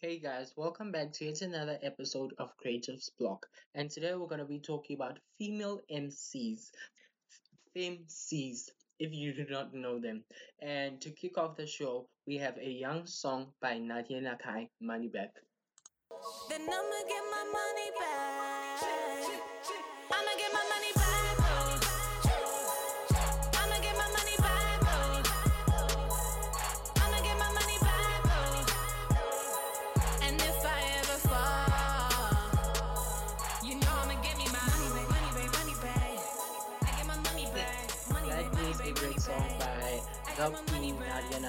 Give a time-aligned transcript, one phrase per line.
[0.00, 3.44] Hey guys, welcome back to yet another episode of Creatives Block.
[3.74, 6.70] And today we're going to be talking about female MCs,
[7.76, 10.22] FemCs, if you do not know them.
[10.62, 15.10] And to kick off the show, we have a young song by Nadia Nakai, Money.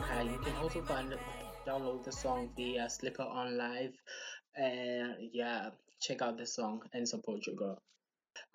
[0.00, 1.14] Money You can also find
[1.66, 3.94] download the song via Slikour OnLife.
[4.56, 7.78] And yeah, check out the song and support your girl.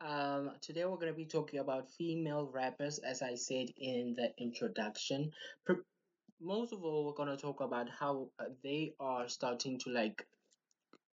[0.05, 4.31] Um, today we're going to be talking about female rappers, as I said in the
[4.37, 5.31] introduction.
[5.65, 5.85] Pr-
[6.41, 10.25] most of all, we're going to talk about how uh, they are starting to like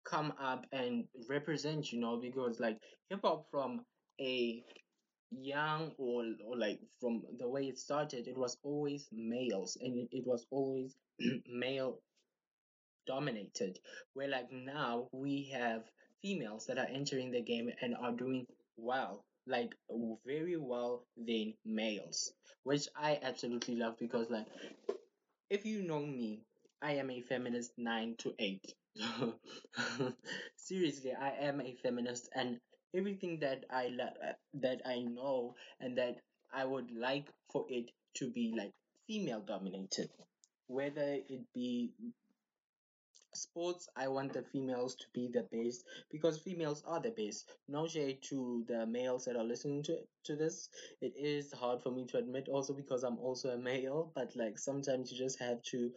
[0.05, 2.79] come up and represent, you know, because like
[3.09, 3.81] hip hop from
[4.19, 4.63] a
[5.31, 10.07] young or, or like from the way it started, it was always males and it,
[10.11, 10.95] it was always
[11.49, 11.99] male
[13.05, 13.79] dominated.
[14.13, 15.83] Where like now we have
[16.21, 18.45] females that are entering the game and are doing
[18.77, 19.73] well, like
[20.25, 22.31] very well than males,
[22.63, 24.47] which I absolutely love because like
[25.49, 26.41] if you know me,
[26.81, 28.73] I am a feminist nine to eight.
[30.57, 32.59] Seriously, I am a feminist, and
[32.93, 36.21] everything that I la- uh, that I know and that
[36.51, 38.73] I would like for it to be like
[39.07, 40.09] female dominated,
[40.67, 41.91] whether it be
[43.33, 47.49] sports i want the females to be the best because females are the best.
[47.69, 50.69] No shade to the males that are listening to to this.
[51.01, 54.57] It is hard for me to admit also because i'm also a male but like
[54.59, 55.91] sometimes you just have to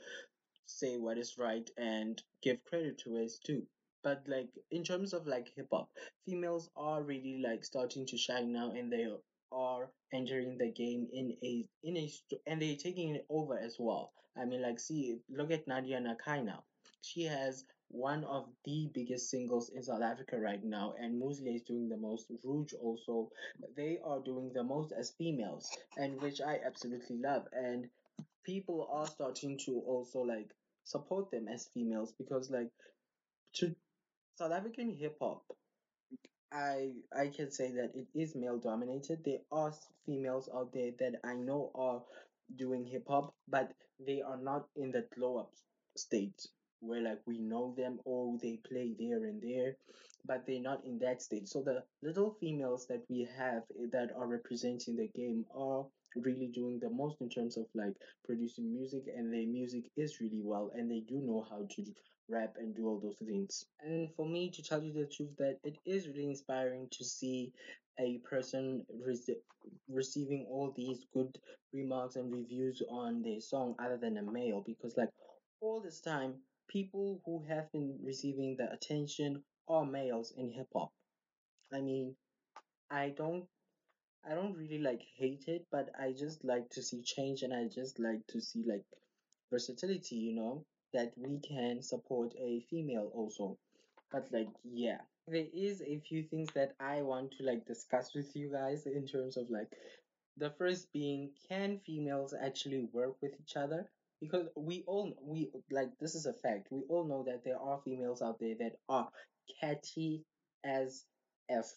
[0.67, 3.67] say what is right and give credit to it too
[4.03, 5.89] but like in terms of like hip hop
[6.27, 9.07] females are really like starting to shine now and they
[9.53, 12.11] are entering the game in a in a
[12.47, 16.45] and they're taking it over as well i mean like see look at nadia nakai
[16.45, 16.63] now
[17.03, 21.63] she has one of the biggest singles in South Africa right now, and Moozlie is
[21.63, 22.31] doing the most.
[22.45, 23.31] Rouge also,
[23.77, 27.49] they are doing the most as females, and which I absolutely love.
[27.53, 27.89] And
[28.45, 30.51] people are starting to also like
[30.85, 32.71] support them as females because like
[33.55, 33.75] to
[34.41, 35.43] South African hip hop,
[36.51, 39.23] I I can say that it is male dominated.
[39.23, 39.75] There are
[40.07, 42.01] females out there that I know are
[42.57, 43.75] doing hip hop, but
[44.07, 45.53] they are not in that glow up
[45.95, 46.47] state
[46.81, 49.77] where like we know them or they play there and there,
[50.25, 51.47] but they're not in that state.
[51.47, 55.85] So the little females that we have eh, that are representing the game are
[56.17, 57.93] really doing the most in terms of like
[58.25, 61.85] producing music and their music is really well and they do know how to
[62.31, 63.67] rap and do all those things.
[63.81, 67.53] And for me, to tell you the truth, that it is really inspiring to see
[67.99, 69.43] a person rece-
[69.89, 71.39] receiving all these good
[71.73, 75.11] remarks and reviews on their song other than a male because like
[75.61, 76.35] all this time
[76.69, 80.91] people who have been receiving the attention are males in hip hop.
[81.73, 82.17] I mean,
[82.91, 83.47] I don't
[84.25, 87.69] I don't really like hate it, but I just like to see change and I
[87.69, 88.85] just like to see like
[89.51, 93.59] versatility, you know, that we can support a female also.
[94.13, 98.35] But like, yeah, there is a few things that I want to like discuss with
[98.35, 99.69] you guys in terms of like
[100.37, 103.89] the first being can females actually work with each other?
[104.21, 106.69] Because we all we like this is a fact.
[106.71, 109.09] We all know that there are females out there that are
[109.61, 110.25] catchy
[110.65, 111.05] as
[111.49, 111.71] F.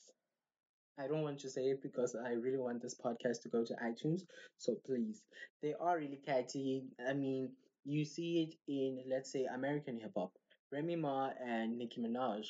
[0.97, 3.74] I don't want to say it because I really want this podcast to go to
[3.84, 4.22] iTunes.
[4.57, 5.24] So please,
[5.62, 6.84] they are really catchy.
[7.07, 7.51] I mean,
[7.86, 10.32] you see it in, let's say, American hip hop.
[10.72, 12.46] Remy Ma and Nicki Minaj,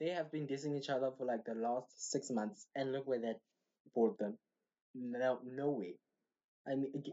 [0.00, 3.20] they have been dissing each other for like the last six months, and look where
[3.20, 3.40] that
[3.94, 4.38] brought them.
[4.94, 5.96] No, no way.
[6.66, 7.04] I mean,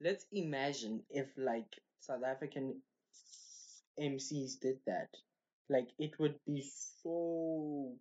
[0.00, 1.68] let's imagine if like
[2.00, 2.82] South African
[3.98, 5.08] MCs did that.
[5.68, 6.62] Like it would be
[7.02, 7.96] so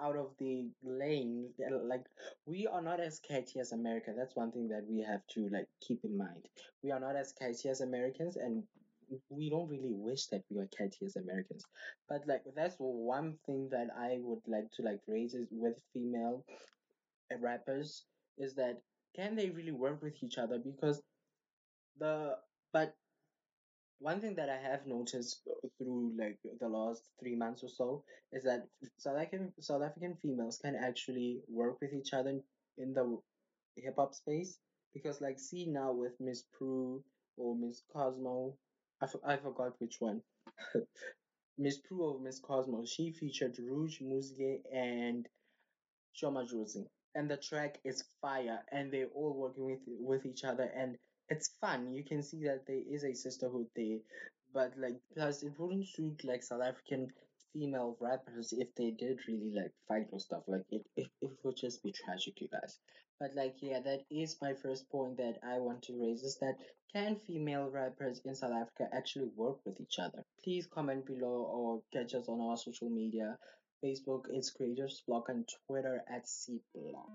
[0.00, 1.50] out of the lane.
[1.84, 2.04] Like
[2.46, 4.12] we are not as catchy as America.
[4.16, 6.46] That's one thing that we have to like keep in mind.
[6.82, 8.62] We are not as catchy as Americans, and
[9.28, 11.64] we don't really wish that we were catchy as Americans.
[12.08, 16.44] But like that's one thing that I would like to like raise is with female
[17.40, 18.04] rappers
[18.38, 18.80] is that
[19.14, 21.02] can they really work with each other because
[21.98, 22.36] the
[22.72, 22.94] but
[23.98, 25.40] one thing that I have noticed
[25.78, 28.66] through like the last three months or so is that
[28.98, 32.40] South African South African females can actually work with each other
[32.78, 33.18] in the
[33.76, 34.58] hip hop space
[34.94, 37.02] because like see now with Miss Pru
[37.36, 38.54] or Miss Cosmo,
[39.02, 40.22] I, f- I forgot which one,
[41.58, 45.26] Miss Pru or Miss Cosmos, she featured Rouge Moozlie and
[46.12, 46.86] Sho Madjozi.
[47.14, 50.96] And the track is fire and they're all working with with each other and
[51.28, 51.92] it's fun.
[51.92, 53.98] You can see that there is a sisterhood there.
[54.54, 57.08] But like plus it wouldn't suit like South African
[57.52, 60.42] female rappers if they did really like fight or stuff.
[60.46, 62.78] Like it, it, it would just be tragic, you guys.
[63.18, 66.56] But like yeah, that is my first point that I want to raise is that
[66.92, 70.24] can female rappers in South Africa actually work with each other?
[70.42, 73.36] Please comment below or catch us on our social media.
[73.84, 77.10] Facebook is Creators Block and Twitter at C Block.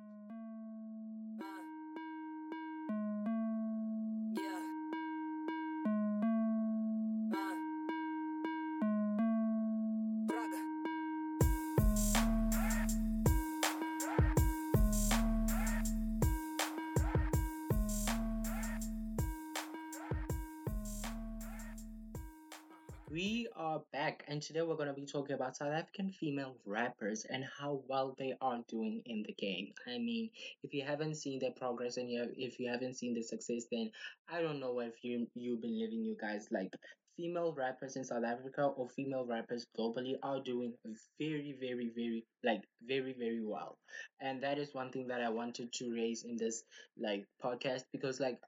[23.12, 27.26] We are back, and today we're going to be talking about South African female rappers
[27.30, 29.74] and how well they are doing in the game.
[29.86, 30.30] I mean,
[30.64, 33.92] if you haven't seen their progress and you if you haven't seen the success, then
[34.30, 36.48] I don't know if you you've been living, you guys.
[36.52, 36.72] Like
[37.18, 40.74] female rappers in South Africa or female rappers globally are doing
[41.20, 43.78] very, very, very like very, very well,
[44.22, 46.64] and that is one thing that I wanted to raise in this
[46.98, 48.40] like podcast because like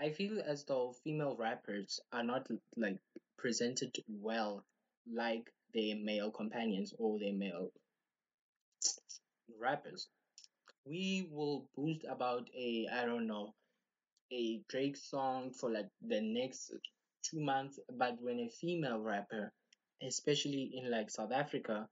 [0.00, 2.96] I feel as though female rappers are not like
[3.40, 4.64] presented well
[5.12, 5.44] like
[5.74, 7.70] their male companions or their male
[9.60, 10.08] rappers.
[10.84, 13.54] We will boost about a I don't know
[14.32, 16.72] a Drake song for like the next
[17.22, 19.52] two months, but when a female rapper,
[20.02, 21.88] especially in like South Africa,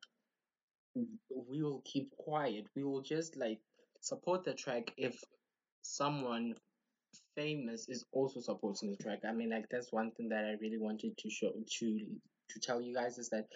[0.94, 2.66] we will keep quiet.
[2.76, 3.58] We will just like
[4.00, 5.22] support the track if
[5.82, 6.54] someone
[7.38, 9.20] famous is also supporting the track.
[9.26, 12.06] I mean, like that's one thing that I really wanted to show to
[12.50, 13.46] to tell you guys is that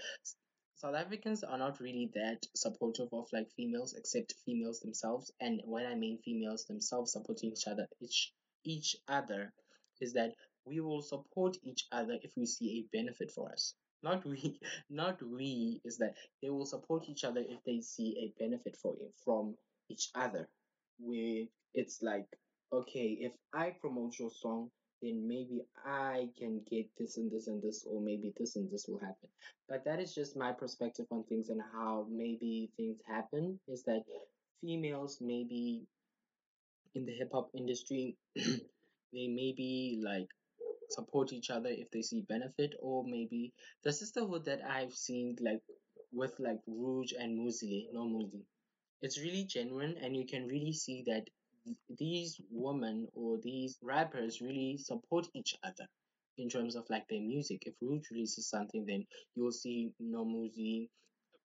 [0.76, 5.32] South Africans are not really that supportive of like females, except females themselves.
[5.40, 8.32] And when I mean females themselves supporting each other, each
[8.64, 9.52] each other,
[10.00, 10.32] is that
[10.64, 13.75] we will support each other if we see a benefit for us.
[14.02, 18.43] Not we, not we is that they will support each other if they see a
[18.43, 19.56] benefit for it from
[19.88, 20.49] each other.
[20.99, 22.29] Where it's like
[22.72, 24.70] okay, if I promote your song,
[25.02, 28.86] then maybe I can get this and this and this, or maybe this and this
[28.88, 29.28] will happen.
[29.69, 33.58] But that is just my perspective on things and how maybe things happen.
[33.69, 34.04] Is that
[34.60, 35.82] females maybe
[36.94, 40.28] in the hip hop industry, they maybe like
[40.90, 43.52] support each other if they see benefit, or maybe
[43.82, 45.62] the sisterhood that I've seen like
[46.12, 48.42] with like Rouge and Muzi, no Muzi
[49.02, 51.32] it's really genuine and you can really see that th-
[51.98, 55.88] these women or these rappers really support each other
[56.38, 57.62] in terms of like their music.
[57.66, 60.88] If Rouge releases something, then you'll see Nomuzi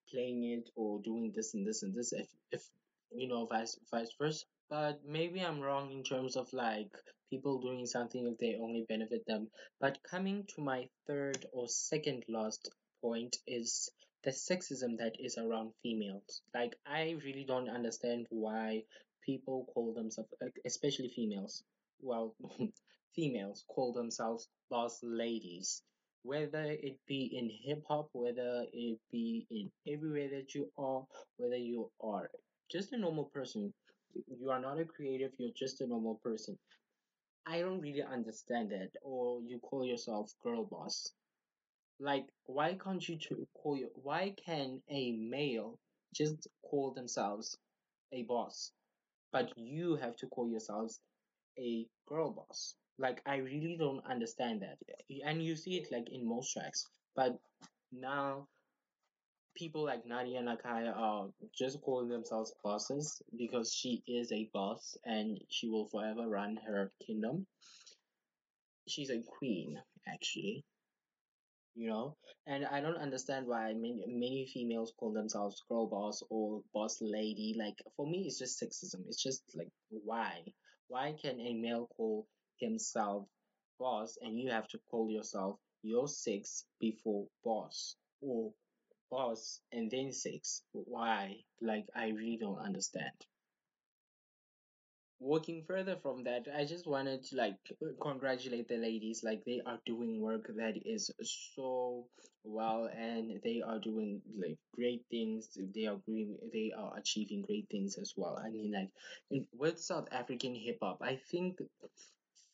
[0.10, 2.14] playing it or doing this and this and this.
[2.14, 2.64] If if
[3.12, 4.46] you know vice vice versa.
[4.70, 6.92] But maybe I'm wrong in terms of like
[7.30, 9.50] people doing something if they only benefit them.
[9.80, 12.70] But coming to my third or second last
[13.02, 13.90] point is
[14.24, 16.42] the sexism that is around females.
[16.54, 18.84] Like I really don't understand why
[19.28, 21.64] people call themselves, uh, especially females.
[22.02, 22.36] Well,
[23.16, 25.84] females call themselves boss ladies
[26.28, 31.06] whether it be in hip hop, whether it be in everywhere that you are,
[31.38, 32.30] whether you are
[32.70, 33.74] just a normal person,
[34.14, 36.58] you are not a creative, you're just a normal person.
[37.46, 38.90] I don't really understand that.
[39.04, 41.14] Or you call yourself girl boss.
[41.98, 43.18] Like, why can't you
[43.54, 43.90] call you?
[43.96, 45.80] Why can a male
[46.14, 47.58] just call themselves
[48.12, 48.74] a boss,
[49.32, 51.00] but you have to call yourselves
[51.60, 52.76] a girl boss?
[53.00, 54.78] Like, I really don't understand that.
[55.26, 56.86] And you see it like in most tracks.
[57.16, 57.38] But
[57.92, 58.48] now
[59.56, 65.40] people like Nadia Nakai are just calling themselves bosses because she is a boss and
[65.50, 67.46] she will forever run her kingdom.
[68.88, 70.64] She's a queen, actually,
[71.78, 72.18] you know?
[72.48, 77.56] And I don't understand why many, many females call themselves girl boss or boss lady.
[77.58, 79.06] Like, for me, it's just sexism.
[79.08, 80.44] It's just like, why?
[80.88, 82.28] Why can a male call
[82.60, 83.28] himself
[83.80, 87.96] boss and you have to call yourself your six before boss?
[88.22, 88.52] Or
[89.12, 90.64] boss and then six.
[90.72, 91.36] Why?
[91.62, 93.14] Like, I really don't understand.
[95.20, 97.58] Working further from that, I just wanted to like
[98.00, 99.24] congratulate the ladies.
[99.24, 101.12] Like, they are doing work that is
[101.56, 102.08] so
[102.44, 105.58] well, and they are doing like great things.
[105.76, 106.38] They are green.
[106.54, 108.40] They are achieving great things as well.
[108.44, 111.60] I mean, like with South African hip hop, I think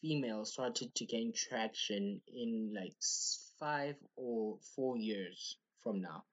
[0.02, 2.96] females started to gain traction in like
[3.60, 6.24] five or four years from now,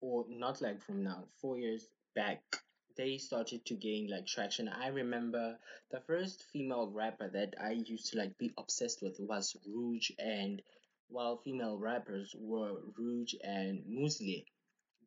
[0.00, 2.42] or not like from now, four years back,
[2.96, 4.68] they started to gain like traction.
[4.68, 5.58] I remember
[5.90, 10.62] the first female rapper that I used to like be obsessed with was Rouge, and
[11.08, 14.44] while female rappers were Rouge and Moozlie.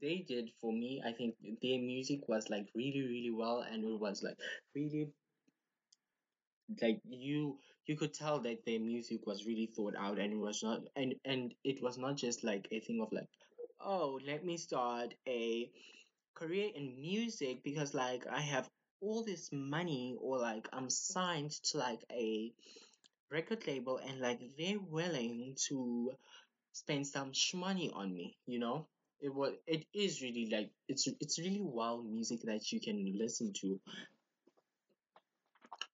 [0.01, 1.01] They did for me.
[1.05, 4.37] I think their music was like really, really well, and it was like
[4.75, 5.11] really
[6.81, 10.63] like you you could tell that their music was really thought out and it was
[10.63, 13.27] not and and it was not just like a thing of like
[13.81, 15.69] oh let me start a
[16.35, 18.69] career in music because like i have
[19.01, 22.51] all this money or like i'm signed to like a
[23.31, 26.11] record label and like they're willing to
[26.73, 28.85] spend some money on me you know
[29.21, 33.53] it was it is really like it's it's really wild music that you can listen
[33.53, 33.79] to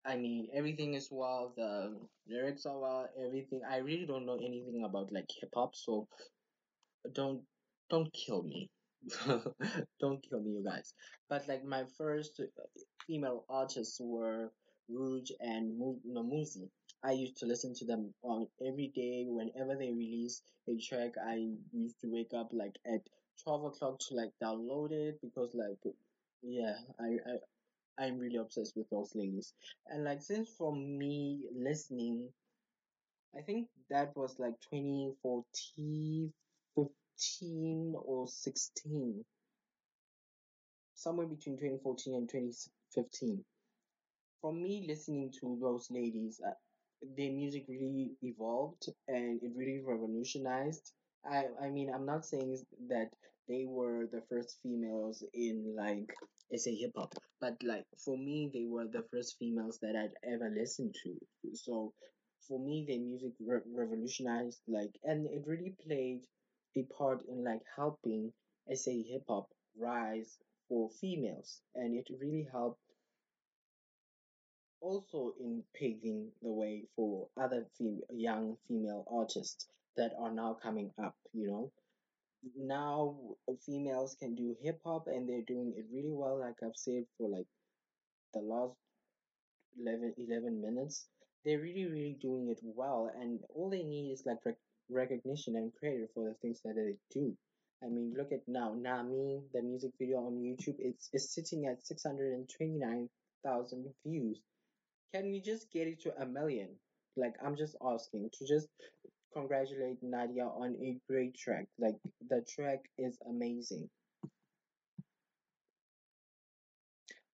[0.04, 1.56] I mean, everything is wild.
[1.56, 1.96] The
[2.28, 3.10] lyrics are wild.
[3.24, 3.62] Everything.
[3.70, 6.08] I really don't know anything about like hip hop, so
[7.14, 7.42] don't
[7.90, 8.70] don't kill me.
[10.00, 10.94] Don't kill me, you guys.
[11.30, 12.62] But like my first uh,
[13.08, 14.52] female artists were
[14.90, 16.70] Rouge and Mu- no, Muzi.
[17.04, 21.12] I used to listen to them on every day whenever they release a track.
[21.26, 23.02] I used to wake up like at
[23.44, 25.78] twelve o'clock to like download it because like
[26.44, 27.18] yeah, I,
[28.00, 29.54] I I'm really obsessed with those ladies.
[29.88, 32.30] And like since for me listening,
[33.38, 36.32] I think that was like 2014,
[36.76, 37.71] 15
[38.22, 39.26] or 16,
[40.94, 43.44] somewhere between 2014 and 2015.
[44.42, 46.54] From me listening to those ladies, uh,
[47.18, 50.94] their music really evolved and it really revolutionized.
[51.26, 52.58] I I mean I'm not saying
[52.90, 53.12] that
[53.50, 56.10] they were the first females in like
[56.56, 60.50] say hip hop, but like for me they were the first females that I'd ever
[60.50, 61.12] listened to.
[61.56, 61.94] So
[62.48, 66.22] for me their music re- revolutionized like and it really played
[66.76, 68.34] a part in like helping
[68.74, 70.38] say hip hop rise
[70.68, 72.80] for females and it really helped
[74.82, 80.92] also in paving the way for other fem- young female artists that are now coming
[81.02, 81.72] up you know?
[82.58, 83.18] Now
[83.66, 87.30] females can do hip hop and they're doing it really well like i've said for
[87.30, 87.48] like
[88.34, 88.76] the last
[89.80, 91.08] 11 11 minutes
[91.46, 94.56] they're really really doing it well and all they need is like rec-
[94.90, 97.36] recognition and credit for the things that they do
[97.84, 101.86] i mean look at now nami the music video on youtube it's, it's sitting at
[101.86, 104.40] 629000 views
[105.14, 106.70] can we just get it to a million?
[107.18, 108.68] Like, I'm just asking to just
[109.34, 111.66] congratulate Nadia on a great track.
[111.78, 111.96] Like,
[112.30, 113.90] the track is amazing.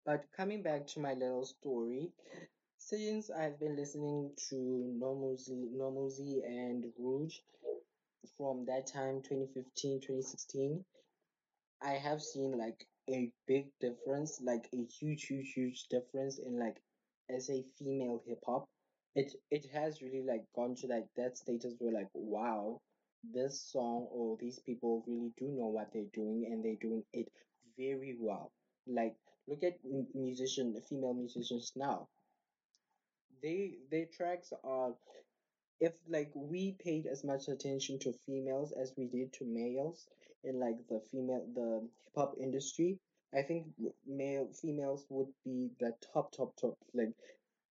[0.06, 2.12] But coming back to my little story,
[2.90, 4.56] since I've been listening to
[5.02, 7.38] Nomuzi, and Rouge
[8.38, 10.84] from that time, 2015, 2016,
[11.82, 16.78] I have seen like a big difference, like a huge, huge, huge difference in like
[17.30, 18.68] as a female hip hop.
[19.16, 22.82] It it has really like gone to like that status where like wow,
[23.24, 27.32] this song or these people really do know what they're doing and they're doing it
[27.78, 28.52] very well.
[28.88, 29.16] Like
[29.48, 29.80] look at
[30.13, 32.08] musician female musicians now.
[33.44, 34.96] They their tracks are
[35.80, 40.08] if like we paid as much attention to females as we did to males
[40.44, 43.00] in like the female the hip hop industry,
[43.34, 43.68] I think
[44.08, 46.78] male females would be the top top top.
[46.94, 47.14] Like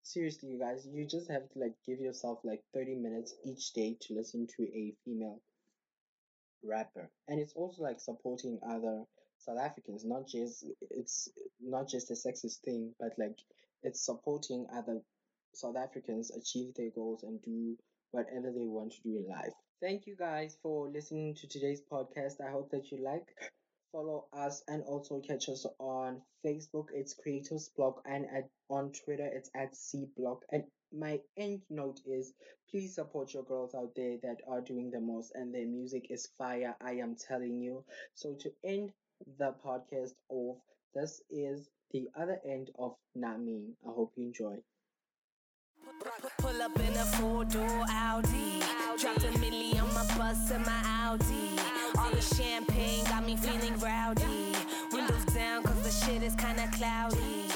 [0.03, 3.97] seriously, you guys, you just have to like give yourself like thirty minutes each day
[4.03, 5.41] to listen to a female
[6.65, 9.05] rapper, and it's also like supporting other
[9.39, 10.05] South Africans.
[10.05, 11.29] Not just it's
[11.61, 13.39] not just a sexist thing, but like
[13.83, 15.01] it's supporting other
[15.55, 17.77] South Africans achieve their goals and do
[18.11, 19.53] whatever they want to do in life.
[19.81, 22.41] Thank you guys for listening to today's podcast.
[22.41, 23.27] I hope that you like.
[23.91, 26.87] Follow us and also catch us on Facebook.
[26.95, 30.45] It's Creators Block and at on Twitter it's at C Block.
[30.51, 32.33] And my end note is
[32.71, 36.29] please support your girls out there that are doing the most and their music is
[36.39, 36.75] fire.
[36.81, 37.85] I am telling you.
[38.15, 38.93] So to end
[39.39, 40.59] the podcast off,
[40.95, 43.75] this is the other end of Nami.
[43.87, 44.57] I hope you enjoy.
[46.39, 48.61] Pull up in a four door Audi.
[48.99, 51.59] Dropped a milli on my bus and my Audi.
[51.99, 54.55] All the champagne got me feeling rowdy.
[54.93, 57.52] Windows down cause the shit is kinda cloudy.